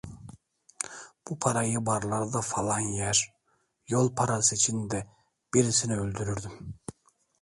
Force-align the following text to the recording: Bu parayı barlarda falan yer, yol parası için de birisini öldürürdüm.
Bu 1.27 1.39
parayı 1.39 1.85
barlarda 1.85 2.41
falan 2.41 2.79
yer, 2.79 3.33
yol 3.87 4.15
parası 4.15 4.55
için 4.55 4.89
de 4.89 5.07
birisini 5.53 5.95
öldürürdüm. 5.95 6.75